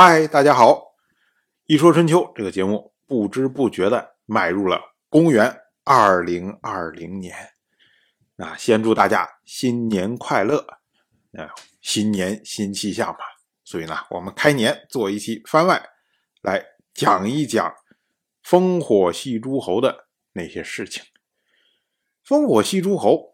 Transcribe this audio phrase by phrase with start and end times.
[0.00, 0.94] 嗨，大家好！
[1.66, 7.34] 一说春秋这个节目不知不觉的迈入了公元二零二零年，
[8.36, 10.64] 那先祝大家新年快乐！
[11.32, 11.50] 啊，
[11.80, 13.18] 新年新气象嘛，
[13.64, 15.84] 所以呢，我们开年做一期番外，
[16.42, 17.74] 来讲一讲
[18.44, 21.02] 烽火戏诸侯的那些事情。
[22.24, 23.32] 烽火戏诸侯，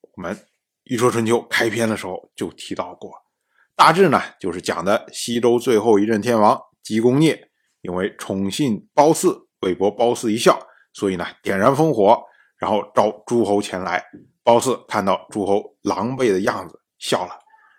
[0.00, 0.46] 我们
[0.84, 3.12] 一说春秋开篇的时候就提到过，
[3.78, 7.48] 大致呢就是讲的西周最后一任天王姬公聂，
[7.80, 10.58] 因为宠信褒姒，为博褒姒一笑，
[10.92, 12.20] 所以呢点燃烽火，
[12.58, 14.04] 然后召诸侯前来。
[14.42, 16.80] 褒姒看到诸侯狼狈的样子。
[16.98, 17.30] 笑了，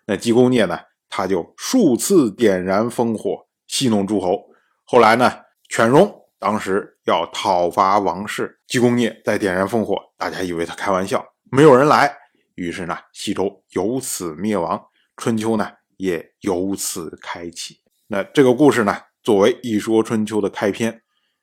[0.08, 0.80] 那姬公聂呢？
[1.10, 4.40] 他就数次点燃烽火，戏弄诸侯。
[4.86, 5.30] 后来呢，
[5.68, 6.10] 犬戎
[6.40, 12.16] 当时要讨伐王室，姬公聂在点燃烽火，大家以为他开玩笑，没有人来。
[12.56, 14.82] 于是呢，西周由此灭亡，
[15.18, 17.82] 春秋呢也由此开启。
[18.08, 21.02] 那这个故事呢，作为《一说春秋》的开篇，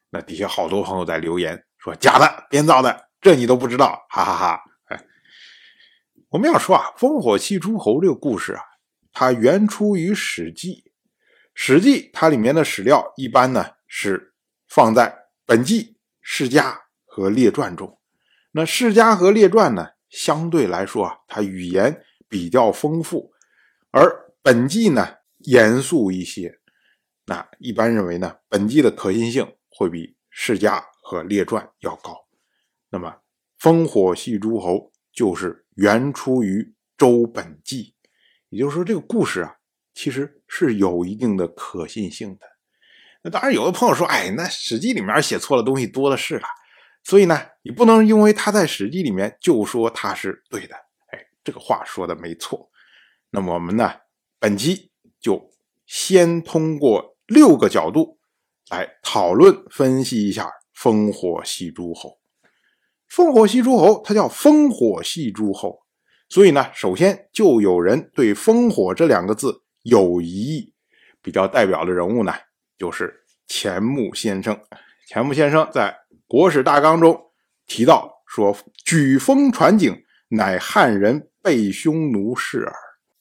[0.08, 4.60] 那底下好多朋友在留言说假的、编造的，这你都不知道，哈哈哈。
[4.86, 5.04] 哎
[6.30, 8.62] 我们要说啊，烽火戏诸侯这个故事啊，
[9.12, 10.72] 它原出于《史记》。
[11.54, 14.32] 《史记》它里面的史料一般呢是
[14.68, 15.10] 放在
[15.44, 15.84] 《本纪》
[16.22, 16.72] 《世家》
[17.04, 17.98] 和《列传》中。
[18.52, 23.32] 那《世家》和《列传》呢，相对来说啊，它语言比较丰富，
[23.90, 24.02] 而
[24.46, 26.60] 《本纪》呢严肃一些。
[27.24, 32.16] 那一般认为呢，《本纪》的可信性会比《世家》和《列传》要高。
[32.90, 33.12] 那么，
[33.60, 35.64] 烽火戏诸侯就是。
[35.74, 36.62] 原出于
[36.96, 37.82] 《周本纪》，
[38.48, 39.56] 也就是说，这个故事啊，
[39.92, 42.46] 其实是有一定的可信性的。
[43.22, 46.46] 那当然，有的朋友说：“哎，那《史记》里面写错的东西多的是了，
[47.02, 50.76] 所以呢，你不能因为他在《史记》里面就说他是对的。”
[51.12, 52.70] 哎，这个话说的没错。
[53.28, 53.92] 那么我们呢，
[54.38, 55.50] 本期就
[55.86, 58.18] 先通过六个角度
[58.70, 62.18] 来讨论分析一下烽火戏诸侯。
[63.10, 65.80] 烽火戏诸侯，它叫烽火戏诸侯，
[66.28, 70.72] 所以呢，首先就有人对“烽火”这两个字有疑义。
[71.22, 72.32] 比较代表的人物呢，
[72.76, 74.60] 就是钱穆先生。
[75.08, 75.90] 钱穆先生在
[76.26, 77.30] 《国史大纲》中
[77.66, 82.74] 提到说：“举烽传景，乃汉人备匈奴事耳。”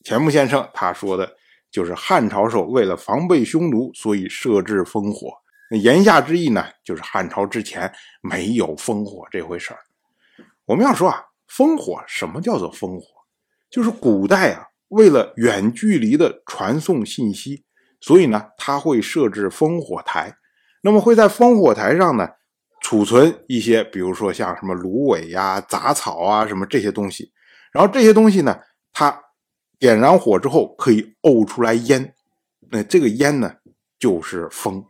[0.06, 1.36] 钱穆先生他说的
[1.72, 5.32] 就是汉朝时候为了防备匈奴，所以设置烽火。
[5.82, 9.80] 言下之意呢，就是汉朝之前没有烽火这回事儿。
[10.66, 13.08] 我们要说啊，烽火什么叫做烽火？
[13.72, 17.64] 就是古代啊，为了远距离的传送信息，
[18.00, 20.38] 所以呢，他会设置烽火台。
[20.82, 22.30] 那么会在烽火台上呢，
[22.80, 27.34] 储存一些，比如说像什么芦苇呀、杂草啊什么这些东西。
[27.72, 28.60] 然后这些东西呢，
[28.94, 29.20] 它
[29.86, 32.16] 点燃火之后可以沤出来烟，
[32.72, 33.58] 那这个烟呢，
[34.00, 34.84] 就是风。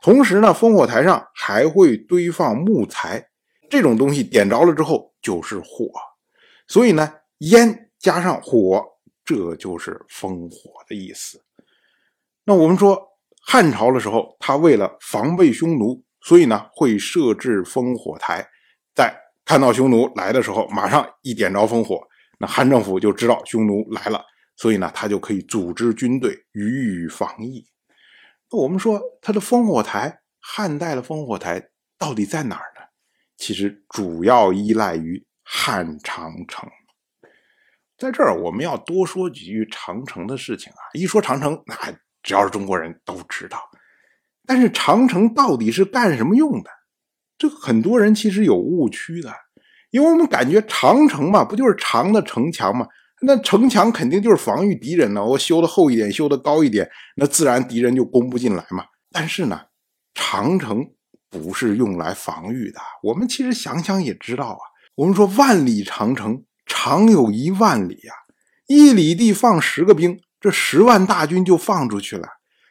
[0.00, 3.30] 同时呢，烽火台上还会堆放木材，
[3.68, 5.90] 这种东西点着了之后就是火，
[6.68, 8.80] 所以呢，烟加上火，
[9.24, 11.42] 这就是烽火的意思。
[12.44, 12.96] 那我们说
[13.42, 18.46] 汉朝的时候，他为了防备匈奴，所以呢会设置烽火台，
[18.94, 19.12] 在
[19.44, 22.06] 看到匈奴来的时候，马上一点着烽火，
[22.38, 24.24] 那汉政府就知道匈奴来了，
[24.56, 27.64] 所以呢他就可以组织军队予以防御。
[28.50, 32.86] 那我们说，他的烽火台，汉代的烽火台到底在哪儿呢？
[33.36, 36.68] 其实主要依赖于汉长城。
[37.96, 40.78] 在这儿，我们要多说几句长城的事情啊。
[40.94, 41.74] 一说长城，那
[42.22, 43.60] 只要是中国人都知道。
[44.46, 46.70] 但是长城到底是干什么用的？
[47.36, 49.32] 这很多人其实有误区的，
[49.90, 52.86] 因为我们感觉长城嘛，不就是长的城墙吗？
[53.20, 58.84] 那城墙肯定就是防御敌人呢，我修的厚一点，修的高一点，那自然敌人就攻不进来嘛。
[59.10, 59.60] 但是呢，
[60.14, 60.84] 长城
[61.28, 62.78] 不是用来防御的。
[63.02, 64.60] 我们其实想想也知道啊，
[64.94, 68.14] 我们说万里长城长有一万里啊，
[68.68, 72.28] 一里地放十个兵，这十万大军就放出去了。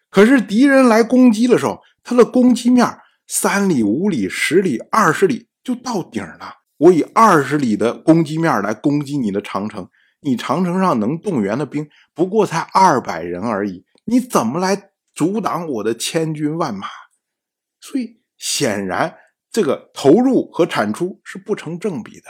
[0.10, 2.88] 可是敌人来攻击的时候，他的攻击面
[3.28, 6.54] 三里、五里、十里、二十里就到顶了。
[6.78, 9.90] 我以二十里的攻击面来攻击你的长城。
[10.22, 16.88] 你长城上能动员的兵不过才二百人而已，你怎么来阻挡我的千军万马？
[17.80, 19.16] 所以显然
[19.52, 22.26] 这个投入和产出是不成正比的，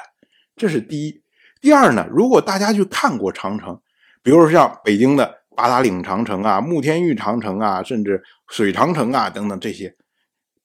[0.55, 1.23] 这是第一。
[1.61, 3.79] 第二呢，如果大家去看过长城，
[4.21, 9.95] 比如说像北京的八达岭长城啊、慕天峪长城啊，甚至水长城啊等等这些，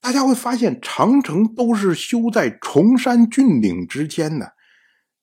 [0.03, 4.53] 大家会发现长城都是修在崇山峻岭之间的。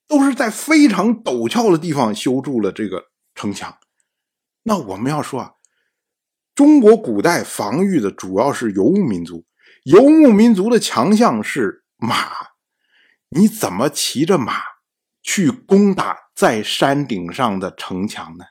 [0.08, 3.78] 都是在非常陡峭的地方修筑了这个城墙。
[4.64, 5.52] 那我们要说啊，
[6.56, 9.46] 中国古代防御的主要是游牧民族，
[9.84, 12.16] 游牧民族的强项是马，
[13.30, 14.64] 你怎么骑着马
[15.22, 18.46] 去攻打在山顶上的城墙呢？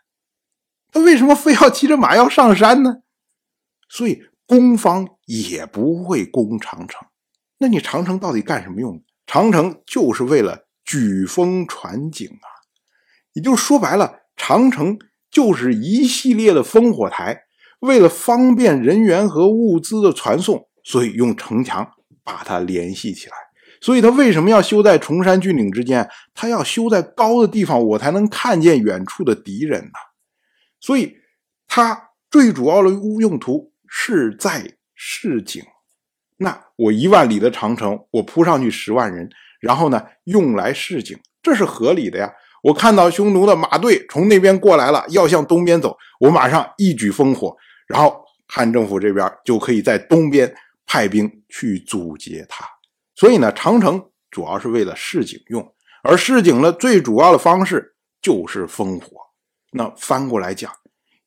[0.92, 2.98] 他为什么非要骑着马要上山呢？
[3.88, 7.06] 所以攻方也不会攻长城。
[7.58, 9.00] 那你长城到底干什么用？
[9.26, 12.48] 长城就是为了举风传景啊！
[13.34, 14.98] 也就是说白了，长城
[15.30, 17.42] 就是一系列的烽火台，
[17.80, 21.86] 为了方便人员和物资的传送，所以用城墙
[22.24, 23.36] 把它联系起来。
[23.82, 26.08] 所以，它为什么要修在崇山峻岭之间？
[26.34, 29.92] 它要修在高的地方，我才能看见远处的敌人呢。
[30.80, 31.16] 所以，
[31.68, 32.88] 它最主要的
[33.20, 35.62] 用途是在示警。
[36.36, 39.28] 那我一万里的长城，我铺上去十万人，
[39.60, 42.32] 然后呢，用来示警，这是合理的呀。
[42.62, 47.56] 我看到匈奴的马队从那边过来了，要向东边走，我马上一举烽火，
[47.86, 50.52] 然后汉政府这边就可以在东边
[50.86, 52.64] 派兵去阻截他。
[53.14, 59.08] 所以呢，长城主要是为了示警用，而示警的最主要的方式就是烽火。
[59.72, 60.72] 那翻过来讲，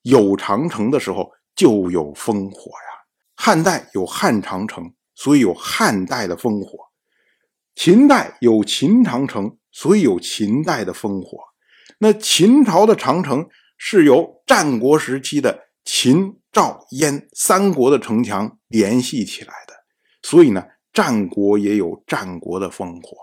[0.02, 3.04] 有长城的时候就有烽火呀。
[3.34, 6.76] 汉代有汉长城，所以有汉代的烽火；
[7.74, 11.38] 秦代有秦长城，所以有秦代的烽火。
[11.98, 19.74] 那秦朝的长城是由战国时期的秦、赵、燕三国的城墙联系起来的，
[20.22, 23.16] 所以呢，战国也有战国的烽火。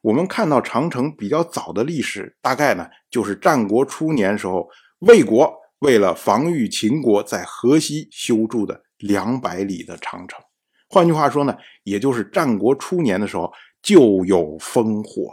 [0.00, 4.68] 我们看到长城比较早的历史，大概呢就是战国初年时候，
[4.98, 5.52] 魏国
[5.84, 10.42] 为了防御秦国在河西修筑的两百里的长城。
[10.88, 13.52] 换句话说呢，也就是战国初年的时候
[13.82, 15.30] 就有烽火。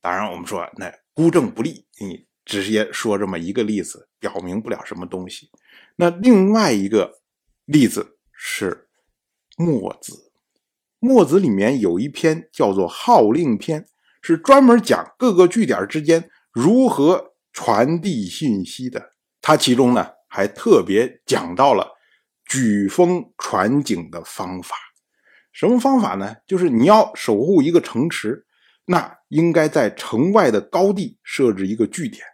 [0.00, 5.50] 当然，我们说那孤证不立，你直接说这么一个例子，表明不了什么东西。
[5.96, 7.18] 那另外一个
[7.64, 8.86] 例子是
[9.56, 10.30] 墨子。
[11.00, 13.82] 墨子里面有一篇叫做《号令篇》，
[14.22, 19.15] 是专门讲各个据点之间如何传递信息的。
[19.46, 21.86] 他其中呢还特别讲到了
[22.46, 24.74] 举风传景的方法。
[25.52, 26.34] 什么方法呢？
[26.48, 28.44] 就是你要守护一个城池，
[28.86, 32.24] 那应该在城外的高地设置一个据点，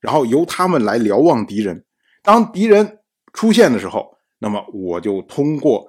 [0.00, 1.84] 然后由他们来瞭望敌人。
[2.22, 3.00] 当敌人
[3.34, 5.86] 出现的时候，那么我就通过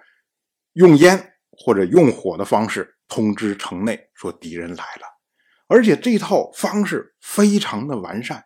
[0.74, 1.30] 用烟。
[1.56, 5.06] 或者用火的方式通知城内说敌人来了，
[5.68, 8.44] 而且这套方式非常的完善，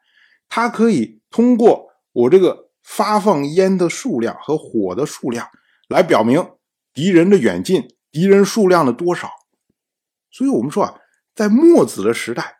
[0.49, 1.86] 它可以通过
[2.17, 5.47] 我这个发放烟的数量和火的数量
[5.87, 6.43] 来表明
[6.93, 9.29] 敌人的远近、敌人数量的多少。
[10.31, 10.95] 所以，我们说啊，
[11.35, 12.57] 在墨子的时代，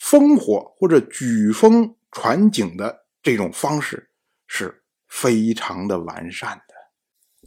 [0.00, 4.10] 烽火或者举风传景的这种方式
[4.46, 6.74] 是非常的完善的。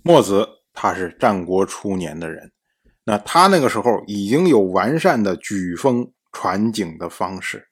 [0.03, 0.47] 墨子。
[0.75, 2.51] 他是战国初年的人，
[3.03, 7.67] 那他那个时候已经有完善的举风传景的方式。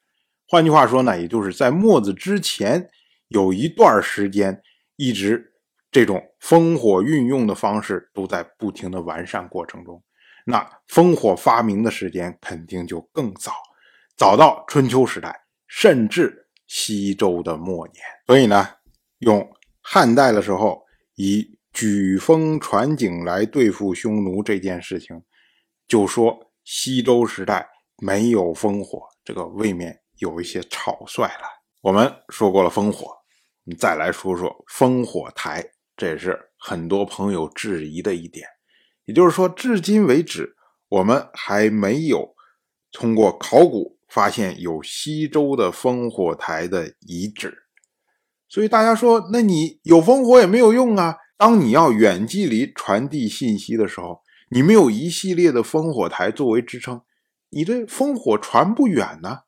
[0.48, 2.88] 换句话说呢，也就是在墨子之前
[3.32, 4.62] 有一段时间，
[4.96, 5.54] 一直
[5.92, 10.02] 这种烽火运用的方式都在不停的完善过程中。
[10.46, 13.52] 那烽火发明的时间肯定就更早，
[14.16, 15.36] 早到春秋时代，
[15.68, 18.04] 甚至西周的末年。
[18.28, 18.68] 所以呢，
[19.20, 19.46] 用
[19.82, 20.82] 汉代的时候
[21.16, 21.58] 以。
[21.74, 25.24] 举风传景来对付匈奴这件事情，
[25.88, 27.66] 就说西周时代
[28.04, 31.46] 没有烽火，这个未免有一些草率了。
[31.80, 33.08] 我们说过了烽火，
[33.64, 38.48] 你再来说说烽火台，这也是很多朋友质疑的一点。
[39.06, 40.56] 也就是说，至今为止，
[40.90, 42.36] 我们还没有
[42.92, 47.64] 通过考古发现有西周的烽火台的遗址，
[48.50, 51.18] 所以大家说，那你有烽火也没有用啊。
[51.38, 57.02] 当你要远距离传递信息的时候，你没有一系列的烽火台作为支撑，
[57.50, 59.40] 你的烽火传不远呢。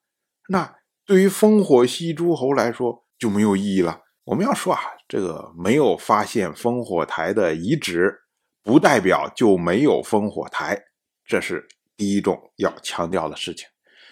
[0.49, 4.02] 那对于烽火戏诸侯来说就没有意义了。
[4.25, 8.21] 我们要说啊，这个没有发现烽火台的遗址，
[8.63, 10.81] 不代表就没有烽火台，
[11.25, 13.67] 这是第一种要强调的事情。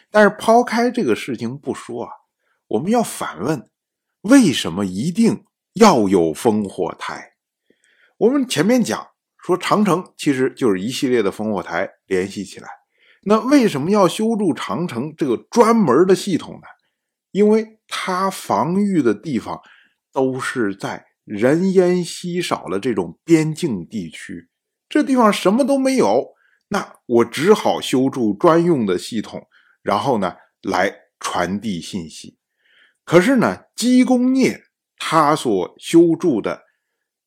[0.10, 2.12] 但是抛开这个事情不说啊，
[2.68, 3.70] 我们要反问：
[4.24, 7.32] 为什么一定要有烽火台？
[8.18, 9.08] 我们前面讲
[9.42, 12.68] 说，长城其实就是一系列的烽火台联系起来。
[13.24, 16.68] 那为什么要修筑长城这个专门的系统呢？
[17.32, 19.62] 因为它防御的地方
[20.12, 24.50] 都是在人烟稀少的这种边境地区，
[24.90, 26.34] 这地方什么都没有，
[26.70, 29.48] 那我只好修筑专用的系统，
[29.82, 32.38] 然后呢来传递信息。
[33.04, 34.64] 可是呢，姬公聂
[34.98, 36.64] 他所修筑的。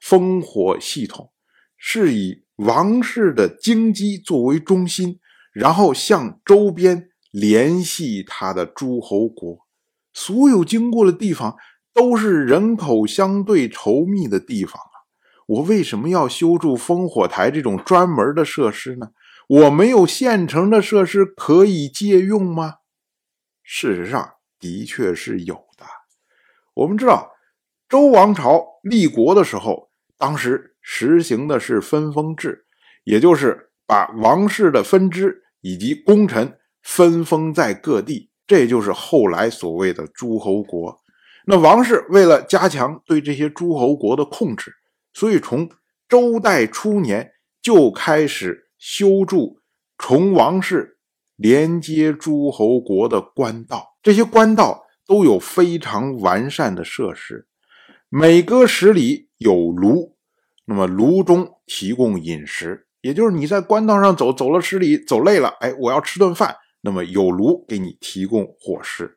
[0.07, 1.33] 烽火系统
[1.79, 5.19] 是以王室的京畿作为中心，
[5.51, 9.67] 然后向周边联系他的诸侯国。
[10.13, 11.57] 所有经过的地方
[11.95, 15.07] 都是人口相对稠密的地方啊！
[15.47, 19.11] 我为什么要修筑烽火台这种专门的设施呢？
[19.47, 22.77] 我没有现成的设施可以借用吗？
[23.63, 25.85] 事实上，的确是有的。
[26.75, 27.31] 我们知道，
[27.89, 32.67] 周王朝立国的时候，当时实行的是分封制，
[33.05, 41.04] 也就是把王室的分支以及功臣分封在各地，这就是后来所谓的诸侯国。
[41.47, 44.75] 那王室为了加强对这些诸侯国的控制，
[45.13, 45.69] 所以从
[46.09, 47.33] 周代初年
[47.63, 48.63] 就开始。
[48.77, 49.61] 修筑
[49.97, 50.99] 从王室
[51.37, 57.47] 连接诸侯国的官道，这些官道都有非常完善的设施。
[58.11, 60.19] 每隔十里有炉，
[60.67, 69.17] 那么炉中提供饮食，也就是你在官道上走，走了十里，走累了，哎，我要吃顿饭，那么有炉给你提供伙食。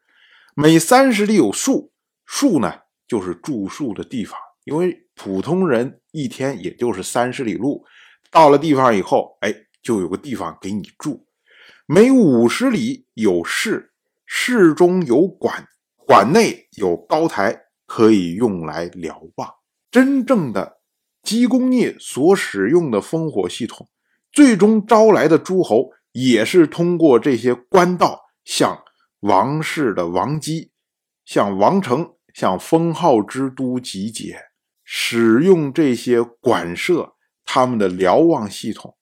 [0.55, 1.91] 每三十里有树，
[2.27, 2.71] 树呢
[3.07, 7.83] 就是住宿的地方，因为普通人一天也就是三十里路。
[8.29, 11.25] 到了地方以后，哎，就有个地方给你住。
[11.85, 13.93] 每五十里有市，
[14.25, 15.65] 市中有馆，
[16.05, 19.49] 馆内有高台，可以用来瞭望。
[19.89, 20.81] 真正的
[21.23, 23.87] 姬公聂所使用的烽火系统，
[24.33, 28.83] 最终招来的诸侯也是通过这些官道向
[29.21, 30.73] 王室的王姬、
[31.23, 34.37] 向王城、向封号之都集结，
[34.83, 37.15] 使用这些馆舍。
[37.43, 38.95] 他们的瞭望系统，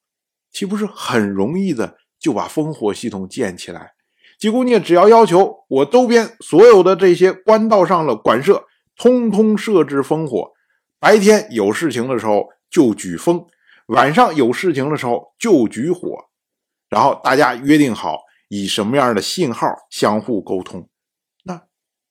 [0.54, 3.92] 岂不是很容易的就把烽火系统建起来？
[4.40, 8.64] 姬公聂只要要求我周边所有的这些官道上的馆舍，
[8.96, 10.54] 通通设置烽火，
[10.98, 13.48] 白天有事情的时候就举烽，
[13.88, 16.30] 晚上有事情的时候就举火，
[16.88, 20.88] 然后大家约定好以什么样的信号相互沟通，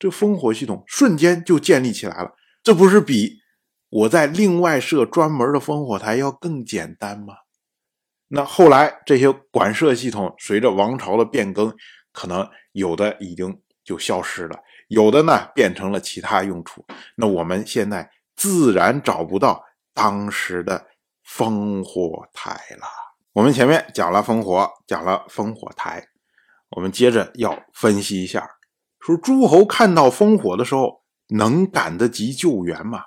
[0.05, 3.39] 这烽火系统瞬间就建立起来了，这不是比？
[3.89, 7.37] 我在另外设专门的烽火台要更简单吗？
[8.29, 11.75] 那后来这些管设系统随着王朝的变更，
[12.13, 14.59] 可能有的已经就消失了，
[14.89, 16.85] 有的呢变成了其他用处。
[17.17, 20.87] 那我们现在自然找不到当时的
[21.27, 22.87] 烽火台了。
[23.33, 26.07] 我们前面讲了烽火，讲了烽火台，
[26.73, 28.47] 我们接着要分析一下，
[29.05, 33.05] 说诸侯看到烽火的时候，能赶得及救援吗？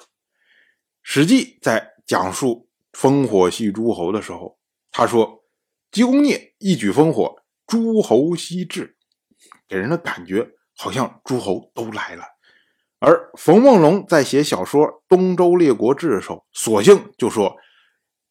[1.01, 4.60] 史记在讲述烽火戏诸侯的时候，
[4.92, 5.44] 他说
[5.89, 8.96] ：“姬公聂一举烽火，诸侯西至，
[9.68, 12.24] 给人的感觉好像诸侯都来了。”
[13.01, 17.56] 而冯梦龙在写小说《东周列国志》的时候，索性就说：“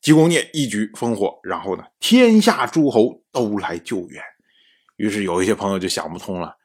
[0.01, 4.23] 姬公聂一举烽火，然后呢，天下诸侯都来救援。”
[4.99, 6.56] 于是有一些朋友就想不通了，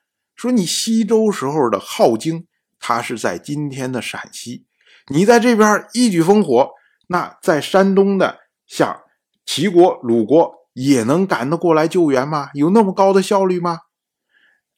[0.42, 2.48] 说：“你西周时候的镐京，
[2.80, 4.66] 它是在今天的陕西。”
[5.14, 6.72] 你在这边一举烽火，
[7.06, 9.04] 那在山东的像
[9.46, 12.50] 齐国、鲁国也能赶得过来救援吗？
[12.56, 13.82] 有那么高的效率吗？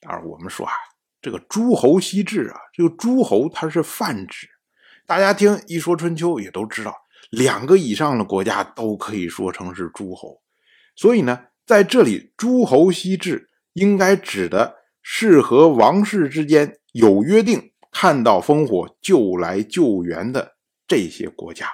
[0.01, 0.73] 当然，我们说啊，
[1.21, 4.49] 这个诸侯西至啊，这个诸侯它是泛指，
[5.05, 6.93] 大家听一说春秋也都知道，
[7.29, 10.41] 两个以上的国家都可以说成是诸侯。
[10.93, 17.69] 所以呢，在这里诸侯西至应该指的是和王室之间有约定。
[17.95, 20.55] 看到烽火就来救援的
[20.87, 21.69] 这些国家，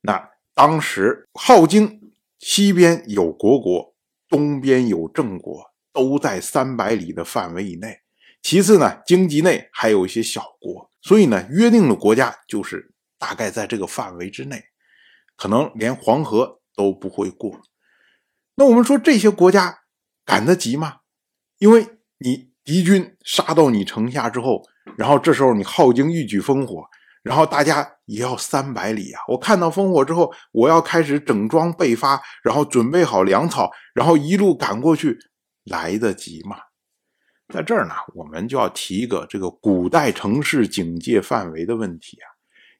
[0.00, 3.94] 那当时镐京西边有国国，
[4.28, 8.00] 东边有郑国，都在三百里的范围以内。
[8.42, 14.64] 其次呢，京畿内还有一些小国，所以呢，约定的国家就是大概在这个范围之内，
[15.36, 17.60] 可能连黄河都不会过。
[18.56, 19.82] 那我们说这些国家
[20.24, 20.96] 赶得及吗？
[21.58, 21.86] 因为
[22.18, 24.62] 你敌军杀到你城下之后。
[24.96, 26.82] 然后这时候你镐京一举烽火，
[27.22, 29.20] 然后大家也要三百里啊！
[29.28, 35.18] 我看到烽火之后，我要开始整装备发，然后准备好粮草，然后一路赶过去，
[35.64, 36.56] 来得及吗？
[37.52, 42.26] 在这儿呢，我们就要提一个这个古代城市警戒范围的问题啊，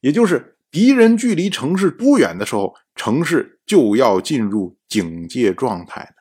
[0.01, 6.15] 也就是敌人距离城市多远的时候，城市就要进入警戒状态？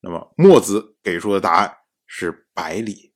[0.00, 1.72] 那么墨子给出的答案
[2.14, 3.14] 是百里，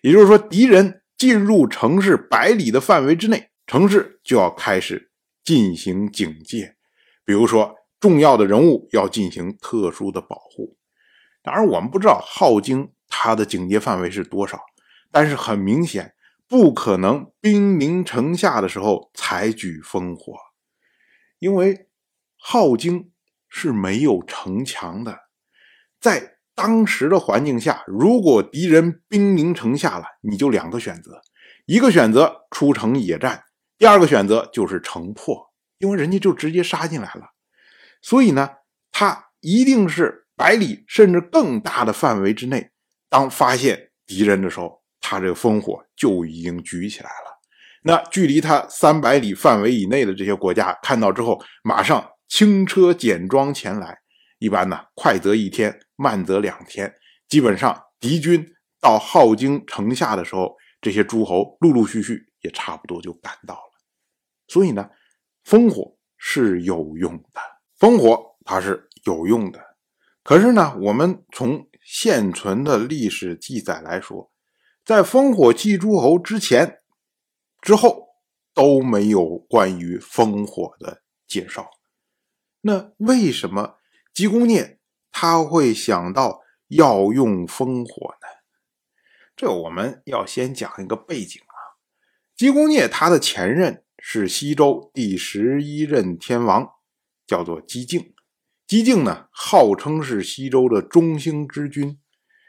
[0.00, 0.98] 也就是说敌人。
[1.18, 5.12] 进入城市百里的范围之内，城市就要开始
[5.44, 6.74] 进行警戒。
[7.24, 10.76] 比如说，重要的人物要进行特殊的保护。
[11.40, 14.60] 当然，我们不知道镐京它的警戒范围是多少，
[15.12, 16.12] 但是很明显，
[16.48, 20.34] 不可能兵临城下的时候采取烽火。
[21.38, 21.86] 因为
[22.44, 23.12] 镐京
[23.48, 25.16] 是没有城墙的，
[26.00, 31.20] 在当时的环境下，如果敌人兵临城下了，你就两个选择：
[31.66, 33.42] 一个选择出城野战，
[33.78, 37.22] 第二个选择就是城破，因为人家就直接杀进来了。
[38.02, 38.50] 所以呢，
[38.90, 42.70] 他一定是百里甚至更大的范围之内，
[43.08, 47.32] 当发现敌人的时候，他这个烽火就已经举起来了。
[47.84, 53.98] 那距离他三百里范围以内的这些国家看到之后，马上轻车简装前来。
[54.38, 56.92] 一般呢，快则一天，慢则两天。
[57.28, 58.44] 基本上，敌军
[58.80, 63.72] 到镐京城下的时候，这些诸侯陆陆续续也差不多就赶到了。
[64.48, 64.90] 所以呢，
[65.46, 67.40] 烽火是有用的，
[67.78, 69.76] 烽火它是有用的。
[70.24, 74.32] 可是呢，我们从现存的历史记载来说，
[74.84, 76.80] 在烽火戏诸侯之前。
[77.62, 78.08] 之后
[78.54, 81.70] 都没有关于烽火的介绍。
[82.62, 83.76] 那为什么
[84.12, 84.80] 姬公聂
[85.12, 88.26] 他会想到要用烽火呢？
[89.36, 91.78] 这我们要先讲一个背景啊。
[92.34, 96.68] 姬公聂他的前任是西周第十一任天王，
[97.26, 98.14] 叫做姬敬。
[98.66, 102.00] 姬敬呢，号称是西周的中兴之君，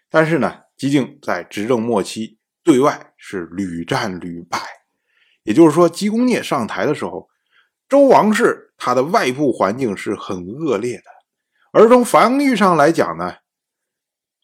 [0.09, 4.57] 但是呢，姬敬在执政末期对外是屡战屡败。
[5.43, 7.29] 也就是说，姬公聂上台的时候，
[7.89, 11.03] 周王室他的外部环境是很恶劣的。
[11.73, 13.37] 而从防御上来讲呢，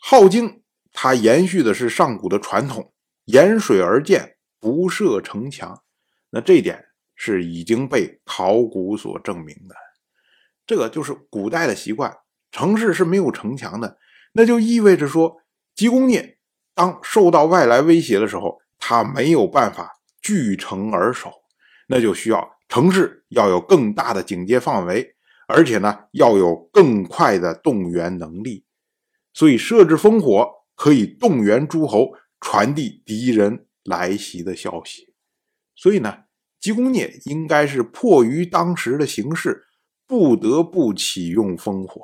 [0.04, 2.92] 镐京它延续的是上古的传统，
[3.26, 5.84] 沿水而建，不设城墙。
[6.32, 9.76] 那这一点是已经被考古所证明的。
[10.66, 12.18] 这个就是古代的习惯，
[12.52, 14.00] 城市是没有城墙的。
[14.34, 15.38] 那就意味着说，
[15.76, 16.40] 姬公聂
[16.74, 20.00] 当受到外来威胁的时候，他没有办法。
[20.20, 21.32] 据城而守，
[21.88, 25.16] 那就需要城市要有更大的警戒范围，
[25.50, 28.66] 而且呢要有更快的动员能力。
[29.34, 35.14] 所以设置烽火可以动员诸侯，传递敌人来袭的消息。
[35.76, 36.26] 所以呢，
[36.60, 39.66] 姬公聂应该是迫于当时的形势，
[40.06, 42.02] 不得不启用烽火。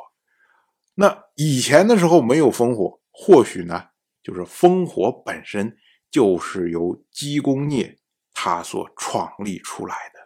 [0.96, 3.86] 那以前的时候没有烽火，或许呢
[4.24, 5.78] 就是烽火本身
[6.10, 7.98] 就是由姬公聂。
[8.38, 10.20] 他所创立出来的，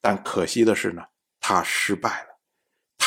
[0.00, 1.02] 但可惜的是呢，
[1.40, 2.37] 他失败了。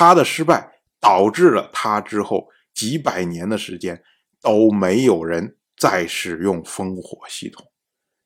[0.02, 0.68] 他的失败
[1.00, 4.02] 导致了他之后几百年的时间
[4.42, 7.68] 都没有人再使用烽火系统，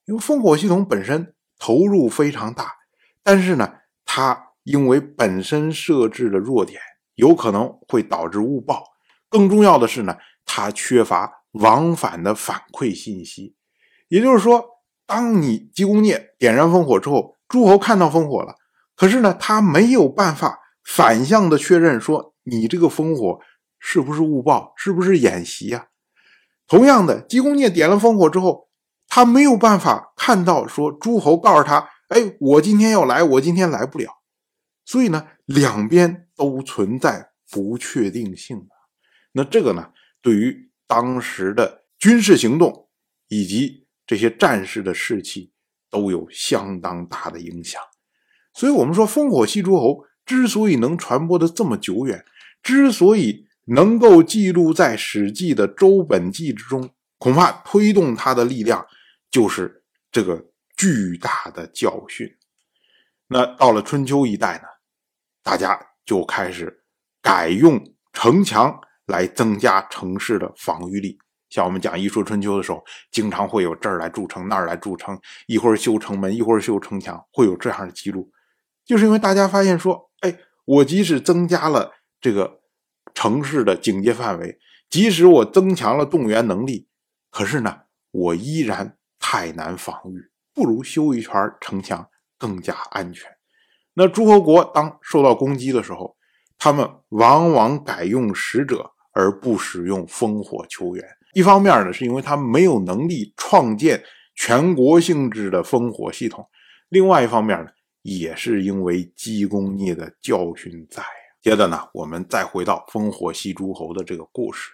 [0.05, 2.71] 因为烽火系统本身投入非常大，
[3.21, 3.73] 但是呢，
[4.05, 6.79] 它因为本身设置的弱点，
[7.15, 8.81] 有可能会导致误报。
[9.27, 13.53] 更重要的是呢，它缺乏往返的反馈信息，
[14.07, 14.63] 也就是说。
[15.07, 18.55] 当你姬公聂点燃烽火之后，诸侯看到烽火了，
[18.95, 23.39] 可是呢，他没有办法反向的确认说你这个烽火
[23.79, 25.87] 是不是误报，是不是演习呀？
[26.67, 28.69] 同样的，姬公聂点了烽火之后，
[29.07, 34.21] 他没有办法看到说诸侯告诉他，哎，我今天要来，我今天来不了。
[34.85, 38.65] 所以呢，两边都存在不确定性
[39.33, 39.89] 那这个呢，
[40.21, 42.87] 对于当时的军事行动
[43.27, 43.83] 以及。
[44.07, 45.51] 这些战士的士气
[45.89, 47.81] 都有相当大的影响，
[48.53, 52.25] 所以，我们说烽火戏诸侯之所以能传播的这么久远，
[52.63, 58.85] 之所以能够记录在《史记》的《周本纪》之中，恐怕推动它的力量
[59.29, 60.43] 就是这个
[60.75, 62.27] 巨大的教训。
[63.27, 64.63] 那到了春秋一代呢，
[65.43, 66.83] 大家就开始
[67.21, 67.83] 改用
[68.13, 71.17] 城墙来增加城市的防御力。
[71.49, 78.29] 像我们讲《一说春秋》的时候，经常会有这儿来筑城，那儿来筑城，一会儿修城门，一会儿修城墙，会有这样的记录。
[78.85, 82.59] 就是因为大家发现说，哎，我即使增加了这个
[83.13, 86.87] 城市的警戒范围，即使我增强了动员能力，
[87.31, 87.79] 可是呢，
[88.11, 93.29] 我依然太难防御，不如修一圈城墙更加安全。
[93.95, 96.15] 那诸侯国当受到攻击的时候，
[96.57, 101.05] 他们往往改用使者，而不使用烽火求援。
[101.33, 104.03] 一方面呢，是因为他没有能力创建
[104.35, 106.43] 全国性质的烽火系统；
[106.89, 107.71] 另外一方面呢，
[108.05, 111.03] 也是因为姬公聂的教训在。
[111.41, 114.71] 接着呢，我们再回到烽火戏诸侯的这个故事。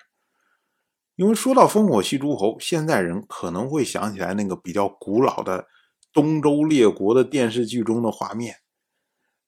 [1.15, 5.67] 因为说到烽火戏诸侯，现在人可能会想起来那个比较古老的
[6.13, 8.57] 东周列国的电视剧中的画面，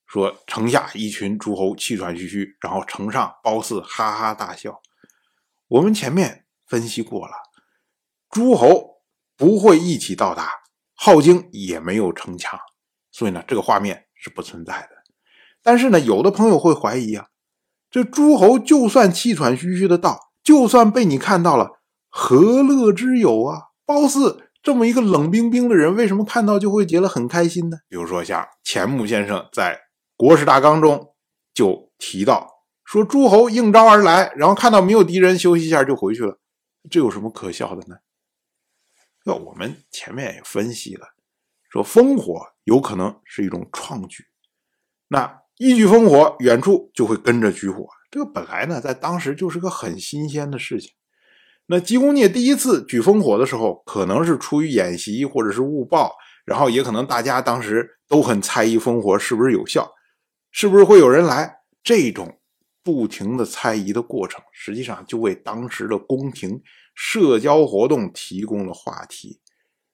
[0.05, 4.81] 说城下一群诸侯气喘吁吁，然后城上褒姒哈哈大笑。
[5.67, 6.39] 我们前面。
[6.65, 7.33] 分析过了，
[8.31, 9.03] 诸侯
[9.37, 10.63] 不会一起到达，
[10.97, 12.59] 镐京也没有城墙，
[13.13, 14.89] 所以呢，这个画面是不存在的。
[15.61, 17.27] 但是呢，有的朋友会怀疑啊，
[17.89, 23.67] 这诸侯就算气喘吁吁的到，就算被你看到了，何乐之有啊？
[23.85, 27.77] 褒姒这么一个冷冰冰的人，为什么看到就会觉得很开心呢？
[27.87, 29.75] 比如说像钱穆先生在
[30.17, 31.13] 《国史大纲》中
[31.53, 32.49] 就提到
[32.83, 36.39] 说，诸侯应招而来，然后看到没有敌人，休息一下就回去了，
[36.89, 37.97] 这有什么可笑的呢？
[39.25, 41.07] 那我们前面也分析了，
[41.69, 44.25] 说烽火有可能是一种创举，
[45.07, 50.91] 那一举烽火，远处就会跟着举火，这个本来呢，在当时就是个很新鲜的事情。
[51.67, 56.13] 那姬公聂第一次举烽火的时候，可能是出于演习或者是误报，
[56.45, 59.89] 然后也可能大家当时都很猜疑烽火是不是有效，
[60.51, 61.59] 是不是会有人来。
[61.83, 62.39] 这种
[62.81, 66.61] 不停的猜疑的过程，实际上就为当时的宫廷
[66.95, 69.41] 社交活动提供了话题。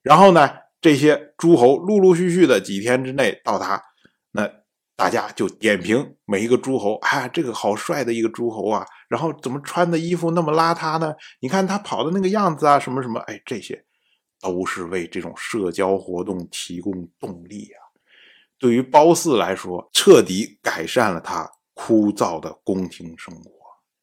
[0.01, 0.49] 然后呢，
[0.81, 3.83] 这些诸侯陆陆续续的几天之内到达，
[4.31, 4.59] 那。
[4.99, 11.13] 大家就点评每一个诸侯，啊，这个好帅的一个诸侯啊，然后怎么穿的衣服那么邋遢呢？
[11.39, 13.85] 你看他跑的那个样子啊，什么什么，哎，这些
[14.41, 17.79] 都是为这种社交活动提供动力啊。
[18.57, 23.51] 对于褒姒来说，彻底改善了他枯燥的宫廷生活。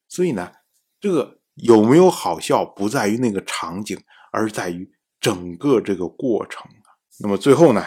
[0.09, 0.51] 所以呢，
[0.99, 3.95] 这个有没有好笑，不在于那个场景，
[4.31, 6.97] 而在于整个这个过程啊。
[7.19, 7.83] 那么最后呢，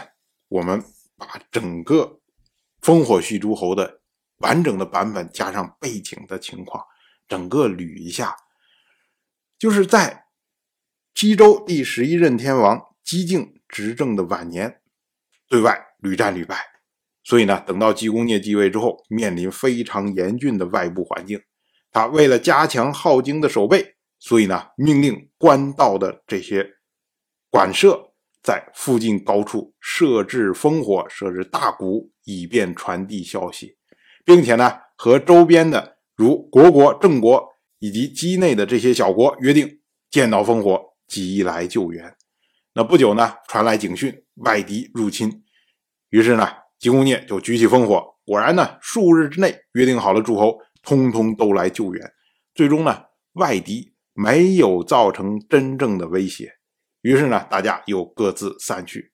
[0.48, 0.82] 我们
[1.16, 2.18] 把整个。
[2.82, 4.00] 烽火戏诸侯的
[4.38, 6.82] 完整的版本加上背景的情况，
[7.28, 8.34] 整个捋一下，
[9.58, 10.24] 就是在
[11.14, 14.80] 西周第十一任天王姬敬执政的晚年，
[15.46, 16.56] 对外屡战屡败，
[17.22, 21.38] 所以呢，等到姬公聂继位之后，面临非常严峻的外部环境，
[21.92, 26.66] 他为了加强镐京的守备，所以呢，命令官道的这些
[27.50, 28.06] 馆舍。
[28.42, 33.76] 在附近高处设置烽火，设置大鼓，以便传递消息，
[34.24, 37.46] 并且呢，和周边的如国国、郑国
[37.80, 42.16] 以及畿内的这些小国约定，见到烽火即来救援。
[42.72, 45.44] 那不久呢，传来警讯，外敌入侵。
[46.08, 52.10] 于是呢，姬公聂就举起烽火，果然呢，数日之内约定好了诸侯，通通都来救援。
[52.54, 53.02] 最终呢，
[53.34, 56.54] 外敌没有造成真正的威胁。
[57.02, 59.10] 于是呢，大家又各自散去。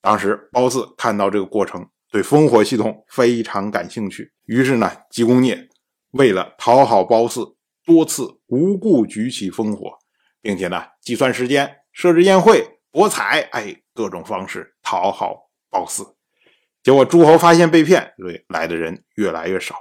[0.00, 4.32] 当时褒姒看到这个过程，对烽火系统非常感兴趣。
[4.46, 5.68] 于是呢，姬公聂
[6.10, 9.92] 为了讨好褒姒，多次无故举起烽火，
[10.40, 16.16] 并且呢，计算时间、设置宴会、博彩，哎，各种方式讨好褒姒。
[16.82, 19.76] 结果诸侯发现被骗，所以来的人越来越少。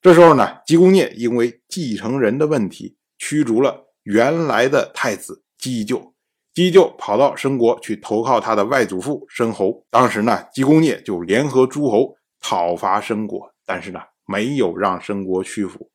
[0.00, 6.14] 这时候呢，姬公聂因为继承人的问题，驱逐了原来的太子姬就。
[6.54, 9.84] 姬就跑到申国去投靠他的外祖父申侯。
[9.90, 15.90] 当时呢，姬公聂就联合诸侯讨伐申国，但是呢，没有让申国屈服。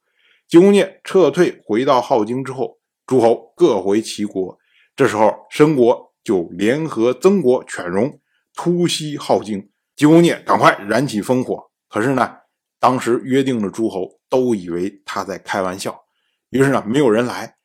[0.48, 4.58] 姬公聂撤退回到镐京之后，诸侯各回其国。
[4.96, 8.20] 这时候，申国就联合曾国犬戎
[8.56, 9.70] 突袭镐京。
[9.96, 12.38] 姬公聂赶快燃起烽火，可是呢，
[12.80, 16.04] 当时约定的诸侯都以为他在开玩笑，
[16.50, 17.56] 于是呢，没有人来。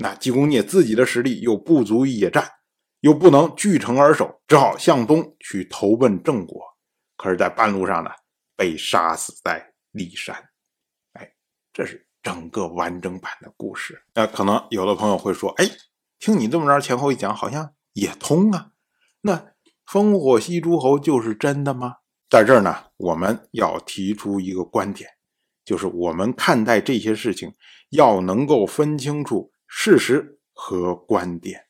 [0.00, 2.48] 那姬公聂自己的实力又不足以野战，
[3.00, 6.62] 又不能据城而守，只好向东去投奔郑国。
[7.16, 8.10] 可是，在半路上呢，
[8.54, 10.36] 被杀死在骊山。
[11.14, 11.28] 哎，
[11.72, 14.00] 这是整个完整版的故事。
[14.14, 15.68] 那可能有的朋友会说：“哎，
[16.20, 18.70] 听你这么着前后一讲，好像也通啊。
[19.22, 19.52] 那
[19.84, 21.96] 烽火戏诸侯就是真的吗？”
[22.30, 25.10] 在这儿呢，我们要提出一个观点，
[25.64, 27.52] 就是我们看待这些事情，
[27.90, 29.50] 要能够分清楚。
[29.68, 31.66] 事实和观点，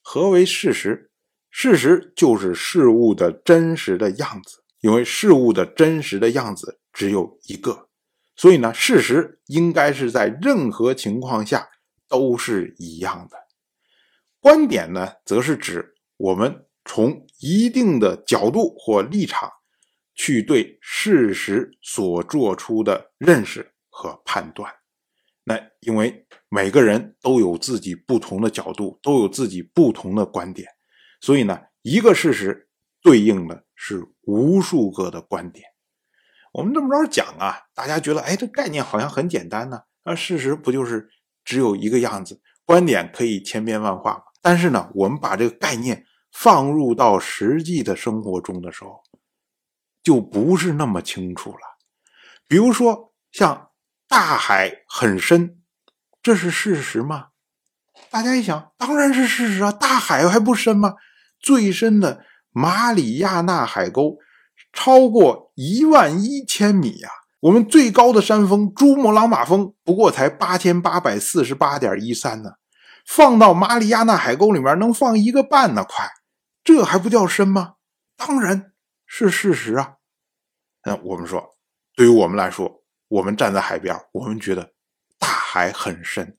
[0.00, 1.10] 何为事实？
[1.50, 7.88] 事实就是事物的真实的样子，因为事物的真实的样子只有一个，
[8.34, 11.68] 所以呢，事实应该是在任何情况下
[12.08, 13.36] 都是一样的。
[14.40, 19.50] 观点呢，则是指我们从一定的角度或立场
[20.14, 24.72] 去对事实所做出的认识和判断。
[25.46, 30.70] 那因为每个人都有自己不同的角度，都有自己不同的观点，
[31.20, 32.70] 所以呢，一个事实
[33.02, 35.66] 对应的是无数个的观点。
[36.50, 39.82] 我们这么着讲啊，大家觉得，哎，这概念好像很简单呢。
[40.04, 41.10] 那事实不就是
[41.44, 42.40] 只有一个样子？
[42.64, 44.22] 观点可以千变万化吗？
[44.40, 49.02] 但是呢，我们把这个概念放入到实际的生活中的时候，
[50.02, 51.58] 就不是那么清楚了。
[52.48, 53.72] 比如说像。
[54.08, 55.58] 大海很深，
[56.22, 57.28] 这是事实吗？
[58.10, 59.72] 大家一想，当然是事实啊！
[59.72, 60.94] 大海还不深吗？
[61.40, 64.18] 最深的马里亚纳海沟，
[64.72, 67.08] 超过一万一千米呀！
[67.40, 72.52] 我们最高的山峰珠穆朗玛峰不过才八千八百四十八点一三呢，
[73.06, 76.08] 放到马里亚纳海沟里面能放一个半呢，快，
[76.62, 77.74] 这还不叫深吗？
[78.16, 78.72] 当然
[79.06, 79.94] 是事实啊。
[80.84, 81.56] 那我们说，
[81.96, 82.83] 对于我们来说，
[83.14, 84.72] 我们站在海边，我们觉得
[85.18, 86.36] 大海很深。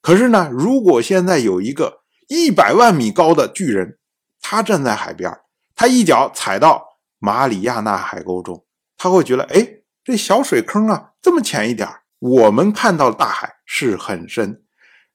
[0.00, 3.98] 可是呢，如果现在有一个一百万米高的巨人，
[4.40, 5.32] 他站在海边，
[5.74, 6.84] 他一脚踩到
[7.18, 8.64] 马里亚纳海沟中，
[8.96, 9.74] 他会觉得，哎。
[10.04, 11.86] 这小水坑啊，这么浅一点
[12.18, 14.64] 我们看到的大海是很深。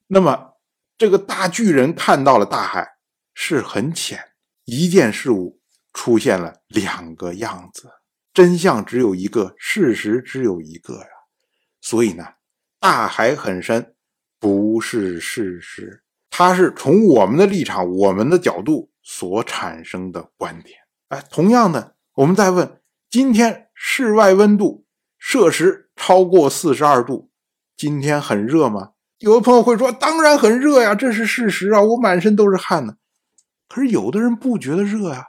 [0.06, 0.52] 那么，
[0.96, 2.88] 这个大巨人看到了大海
[3.34, 4.20] 是很浅。
[4.66, 5.58] 一件事物
[5.92, 7.90] 出现了两个样子，
[8.34, 11.06] 真相只有一个，事实只有一个呀。
[11.80, 12.26] 所以呢，
[12.80, 13.94] 大海很深
[14.40, 20.76] 不是事实，它是从我们的立场、我们的角度所产生的观点。
[21.08, 24.84] 哎，同样的，我们再问：今天室外温度？
[25.16, 27.30] 摄氏超过四十二度，
[27.76, 28.90] 今天很热吗？
[29.20, 32.96] 有的朋友会说：“当然很热呀，这是事实啊，我满身都是汗呢。”
[33.68, 35.28] 可是有的人不觉得热呀，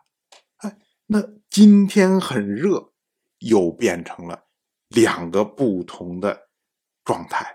[0.58, 2.92] 哎，那今天很热，
[3.40, 4.44] 又变成了
[4.90, 6.50] 两个不同的
[7.04, 7.46] 状态，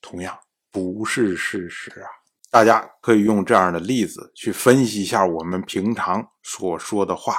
[0.00, 0.38] 同样
[0.70, 2.08] 不是事实啊。
[2.50, 7.38] 大家可以用这样的例子去分析一下我们平常所说的话。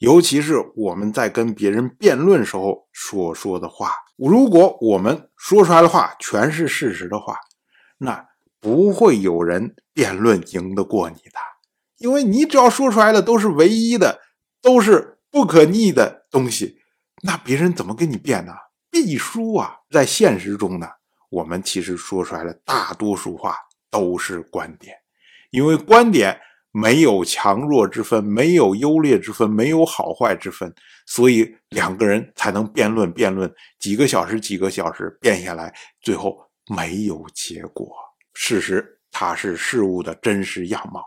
[0.00, 7.38] 尤其是我们在跟别人辩论时候所说的话，如果我们说出来的话全是事实的话，
[7.98, 8.26] 那
[8.60, 11.38] 不会有人辩论赢得过你的，
[11.98, 14.20] 因为你只要说出来的都是唯一的，
[14.60, 16.78] 都是不可逆的东西，
[17.26, 18.52] 那别人怎么跟你辩呢？
[18.90, 19.74] 必输啊！
[19.90, 20.86] 在现实中呢，
[21.30, 23.56] 我们其实说出来的大多数话
[23.90, 24.94] 都是观点，
[25.50, 26.38] 因为观点。
[26.76, 30.74] 没有强弱之分，没有优劣之分，没有好坏之分，
[31.06, 37.94] 所以两个人才能辩论辩论几个小时，几个小时辩下来，最后没有结果。
[38.32, 41.04] 事实它是事物的真实样貌，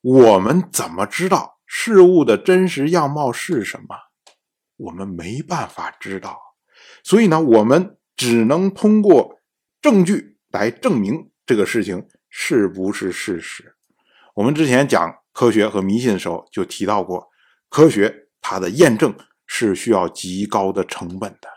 [0.00, 3.96] 我们怎么知道事物的真实样貌是什么？
[4.84, 6.38] 我们没办法知道，
[7.02, 9.40] 所以呢，我们只能通过
[9.80, 13.74] 证据来证明这个事情是不是事实。
[14.34, 17.28] 我们之前讲科学和迷信的时候，就提到过，
[17.68, 19.16] 科学它的验证
[19.46, 21.48] 是需要极高的成本的，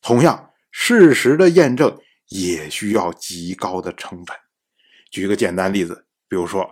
[0.00, 4.36] 同样，事实的验证也需要极高的成本。
[5.10, 6.66] 举个简单例子，比如说，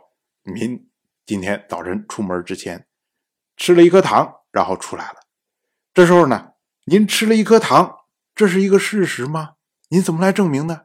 [0.45, 0.89] 您
[1.27, 2.87] 今天早晨出门之前
[3.57, 5.17] 吃了一颗糖，然后出来了，
[5.99, 6.53] 这时候呢，
[6.85, 9.55] 您吃了一颗糖，这是一个事实吗？
[9.89, 10.83] 您怎么来证明呢？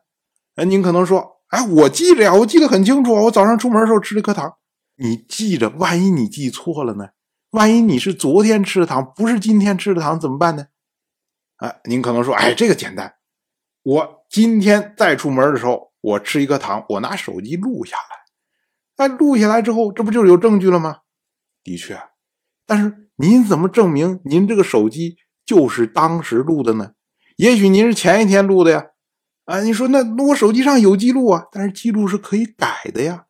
[0.55, 4.55] 哎，您可能说，哎，我记着呀，我记得很清楚啊，我早上出门的时候吃了一颗糖。
[4.95, 7.09] 你记着，万一你记错了呢？
[7.51, 10.65] 万一你是昨天吃的糖，不是今天吃的糖，怎么办呢？
[11.57, 13.13] 哎，您可能说，哎，这个简单，
[13.83, 21.01] 我今天再出门的时候，我吃一颗糖，我拿手机录下来，哎，录下来之后，这不就有证据了吗？
[21.63, 22.01] 的确，
[22.65, 26.93] 但是您怎么证明您这个手机就是当时录的呢？
[27.37, 28.85] 也许您是前一天录的呀，
[29.45, 33.25] 啊，你说那我手机上有记录啊，但是记录是可以改的呀。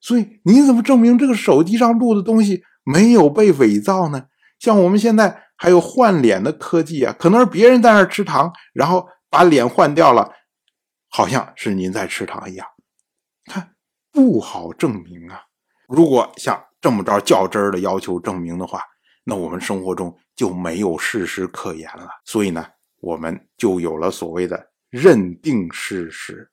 [0.00, 4.26] 所以你怎么证明这个手机上录的东西没有被伪造呢？
[4.58, 10.30] 像我们现在还有换脸的科技啊，可能是别人在那吃糖，然后把脸换掉了，
[11.08, 12.66] 好像是您在吃糖一样，
[13.46, 13.74] 看
[14.12, 15.42] 不好证明啊。
[15.88, 18.82] 如果像这么着较真儿的要求证明的话，
[19.24, 22.06] 那我们生活中就没有事实可言了。
[22.26, 22.62] 所以呢，
[23.00, 26.46] 我们就有了所谓的认定事实，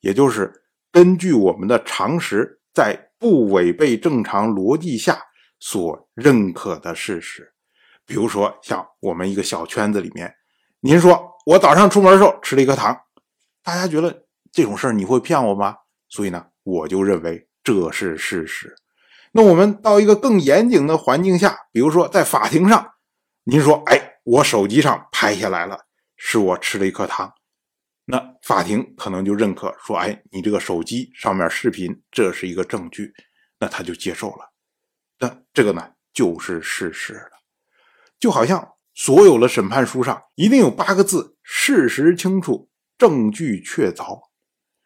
[0.00, 0.52] 也就是
[0.92, 2.58] 根据我们的常识。
[2.74, 5.18] 在不违背正常逻辑下
[5.58, 7.50] 所认可的事实，
[8.04, 10.32] 比如说像我们一个小圈子里面，
[10.80, 12.94] 您说我早上出门的时候吃了一颗糖，
[13.64, 15.74] 大家觉得这种事儿你会骗我吗？
[16.10, 18.76] 所以呢，我就认为这是事实。
[19.32, 22.94] 那我们到一个更严谨的环境下，比如说在法庭上，
[23.44, 27.32] 您说，哎，我手机上拍下来了，是我吃了一颗糖。
[28.06, 33.12] 那法庭可能就认可说：“哎，你这个手机上面视频，这是一个证据。”
[33.60, 34.52] 那他就接受了。
[35.20, 37.30] 那这个呢，就是事实了。
[38.18, 44.18] 就好像所有的审判书上一定有八个字：“事实清楚，证据确凿。”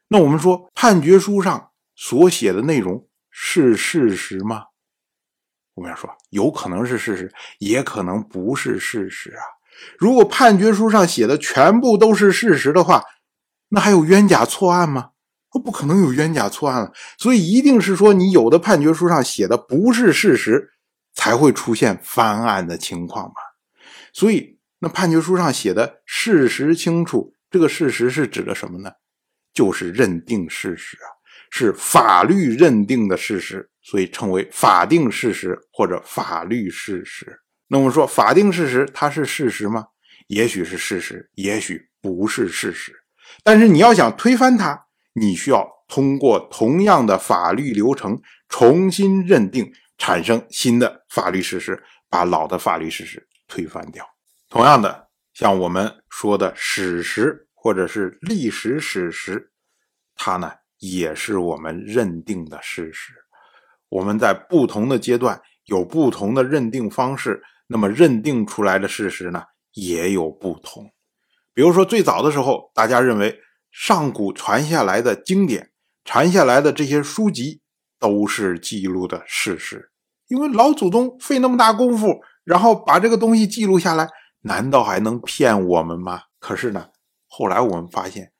[0.08, 4.62] 那我们说，判决书上所写的内容是事实吗？
[5.74, 9.42] 我们要说，有可能是事实，也可能不是事实啊。
[9.98, 13.02] 如果判决书上写的全部都是事实的话，
[13.70, 15.10] 那还有冤假错案吗？
[15.64, 16.92] 不可能有冤假错案了。
[17.18, 20.70] 所以一定是说，你有的判决书上写的不是事实，
[21.12, 23.34] 才会出现翻案的情况嘛。
[24.12, 28.92] 所以那判决书上写的事实清楚，这个事实是指的什么呢？
[29.52, 31.06] 就是认定事实啊，
[31.56, 37.40] 是法律认定的事实，所以称为法定事实或者法律事实。
[37.68, 39.86] 那我们说法定事实它是事实吗？
[40.26, 42.92] 也许是事实，也许不是事实。
[43.44, 54.04] 但是你要想推翻它，你需要通过同样的法律流程重新认定，产生新的法律事实，把老的法律事实推翻掉。
[54.48, 59.52] 同样的，像我们说的史实或者是历史史实，
[60.16, 63.12] 它呢也是我们认定的事实。
[63.88, 70.90] 我们在不同的阶段有不同的认定方式，那么认定出来的事实呢也有不同。
[71.52, 73.38] 比如说，最早的时候，大家认为
[73.70, 75.70] 上古传下来的经典、
[76.04, 77.60] 传下来的这些书籍
[78.00, 79.90] 都是记录的事实，
[80.26, 84.08] 因为老祖宗费那么大功夫，然后把这个东西记录下来，
[84.40, 86.22] 难道还能骗我们吗？
[86.40, 86.88] 可是呢，
[87.28, 88.32] 后来我们发现，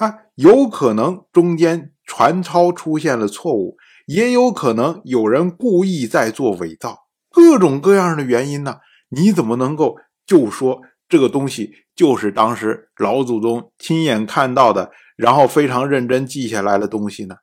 [0.00, 8.78] 他，有可能中间传抄出现了错误，也有可能有人故意在做伪造，各种各样的原因呢？
[9.10, 10.80] 你怎么能够就说？
[11.06, 17.34] 这个东西就是当时老祖宗亲眼看到的，然后非常认真记下来的东西呢，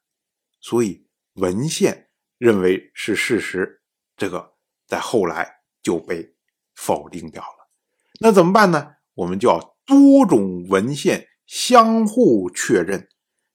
[0.60, 2.08] 所以文献
[2.40, 3.82] 认为是事实，
[4.16, 4.54] 这个
[4.88, 5.48] 在后来
[5.84, 6.34] 就被
[6.74, 7.70] 否定掉了。
[8.20, 8.94] 那怎么办呢？
[9.14, 13.08] 我们就要多种文献相互确认，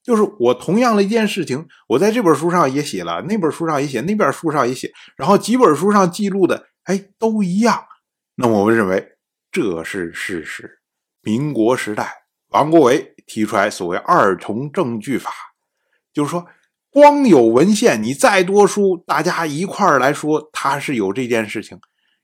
[0.02, 7.84] 就是我同样的一件事情，我在这本书上也写了，那本书上也写，那边书上也写，然后几本书上记录的，哎，都一样。
[8.34, 9.10] 那么我们认为。
[9.54, 10.78] 这是事实。
[11.20, 12.10] 民国时代，
[12.48, 15.30] 王国维提出来所谓“二重证据法”，
[16.10, 16.46] 就是说，
[16.88, 21.78] 光有文献，你再多书，大家一块儿来说，他是有这件事情，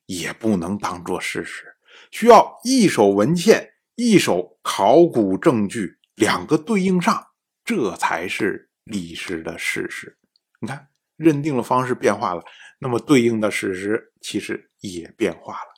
[0.07, 1.65] 也不能当做事实。
[2.11, 7.29] 需要一手文献，一手考古证据，两个对应上，
[7.65, 10.19] 这才是历史的事实。
[10.61, 12.43] 你看，认定了方式变化了，
[12.79, 15.69] 那么对应的事实其实也变化了。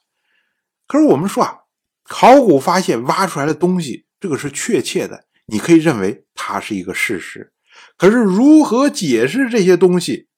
[0.88, 1.60] 可是我们说啊，
[2.02, 7.52] 考古发现挖出来的东西，这个是确切的，你可以认为它是一个事实。
[7.96, 10.28] 可是如何解释这些东西，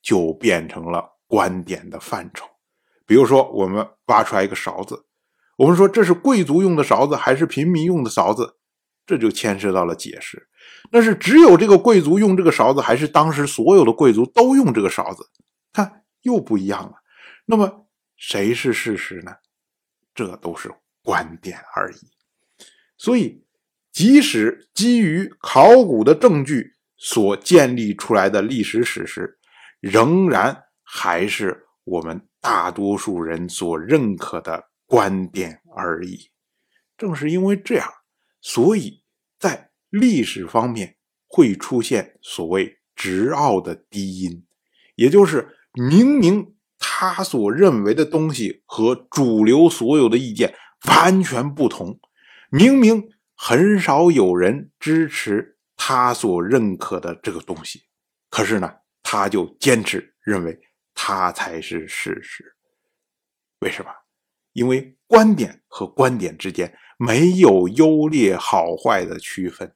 [0.00, 2.46] 就变成了观点的范畴。
[3.04, 5.06] 比如说，我们挖出来一个勺子，
[5.60, 8.54] 我们说这是贵族用的勺子还是平民用的勺子，
[9.04, 10.48] 这就牵涉到了解释。
[10.90, 15.22] 那是只有这个贵族用这个勺子，还是当时所有的贵族都用这个勺子？
[15.70, 16.94] 看又不一样了。
[17.44, 19.32] 那么谁是事实呢？
[20.14, 22.08] 这都是观点而已，
[22.96, 23.44] 所以
[23.92, 29.38] 即使基于考古的证据所建立出来的历史史实，
[29.80, 36.32] 仍然还是我们大多数人所认可的观点而已。
[36.98, 37.88] 正是因为这样，
[38.40, 39.04] 所以
[39.38, 40.96] 在历史方面
[41.28, 44.44] 会出现所谓直奥的低音，
[44.96, 46.56] 也就是明明。
[46.82, 50.54] 他所认为的东西和主流所有的意见
[50.86, 52.00] 完全不同，
[52.50, 57.82] 明明很少有人支持他所认可的这个东西，
[58.30, 60.58] 可是呢，他就坚持认为
[60.94, 62.56] 他才是事实。
[63.60, 63.90] 为什么？
[64.60, 69.72] 因为观点和观点之间没有优劣好坏的区分，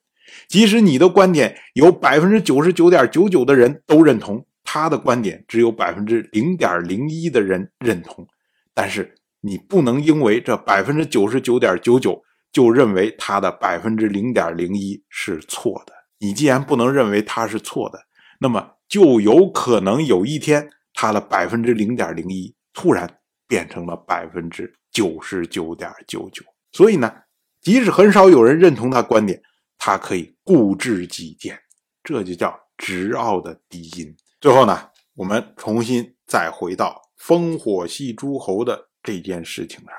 [0.47, 4.47] 即使你的观点有百分之九十九点九九的人都认同。
[4.63, 8.27] 他的观点只有百分之零点零一的人认同，
[8.75, 15.95] 但是你不能因为这百分之九十九点九九就认为他的百分之零点零一是错的。
[16.19, 17.99] 你既然不能认为他是错的，
[18.41, 23.19] 那么就有可能有一天他的百分之零点零一突然
[23.55, 26.43] 变成了百分之九十九点九九。
[26.73, 27.15] 所以呢，
[27.61, 29.41] 即使很少有人认同他观点，
[29.79, 31.57] 他可以固执己见，
[32.03, 34.13] 这就叫执拗的低音。
[34.41, 39.93] 最后呢，我们重新再回到烽火戏诸侯的这件事情上。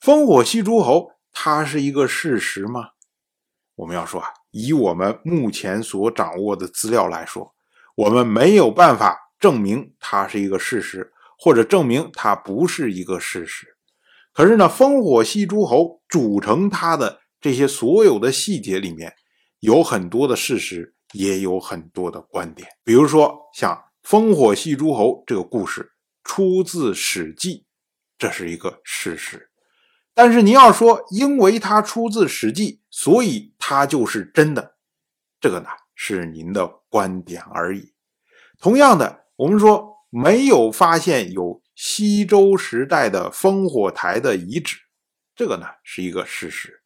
[0.00, 2.92] 烽火戏诸侯，它是一个事实吗？
[3.74, 7.54] 我们要说啊，以我们目前所掌握的资料来说，
[7.96, 11.12] 我们没有办法证明它是一个事实，
[11.42, 13.66] 或者证明它不是一个事实。
[14.32, 19.12] 可是呢，烽火戏诸侯组成它的这些所有的细节里面，
[19.58, 20.94] 有很多的事实。
[21.14, 25.92] 也有很多的观点，比如说像“烽火戏诸侯”这个故事
[26.24, 27.56] 出自《史记》，
[28.16, 29.50] 这是一个事实。
[30.14, 34.76] 但是您要说，因为它出自《史记》，所以它就是真的，
[35.38, 37.92] 这个呢是您的观点而已。
[38.58, 44.76] 同样的，我们说没有发现有西周时代的烽火台的遗址，
[45.34, 46.82] 这个呢是一个事实。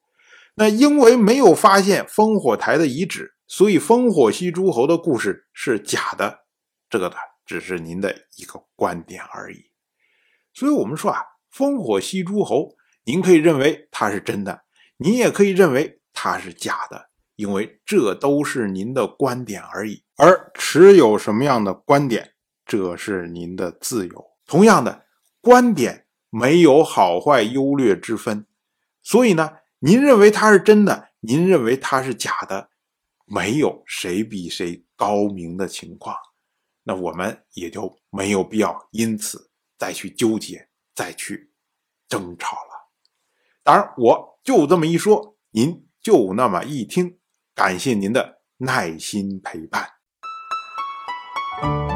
[0.54, 6.44] 那因为没有发现烽火台的遗址，所以烽火戏诸侯的故事是假的。
[6.88, 9.72] 这个呢只是您的一个观点而已。
[10.54, 11.20] 所以我们说啊，
[11.52, 14.62] 烽火戏诸侯，您可以认为它是真的，
[14.98, 20.04] 您也可以认为它是假的，因为这都是您的观点而已。
[20.16, 22.34] 而持有什么样的观点，
[22.66, 24.26] 这是您的自由。
[24.44, 25.06] 同样的
[25.40, 28.44] 观点没有好坏优劣之分，
[29.02, 29.58] 所以呢。
[29.80, 32.70] 您认为它是真的，您认为它是假的，
[33.26, 36.16] 没有谁比谁高明的情况，
[36.82, 41.52] 那我们也就没有必要因此再去纠结、再去
[42.08, 42.90] 争吵了。
[43.62, 47.18] 当然，我就这么一说，您就那么一听，
[47.54, 49.86] 感谢您的耐心陪伴。《